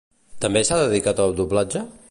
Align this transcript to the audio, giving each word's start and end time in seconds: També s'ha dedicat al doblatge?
També 0.45 0.63
s'ha 0.69 0.79
dedicat 0.81 1.23
al 1.27 1.37
doblatge? 1.43 1.87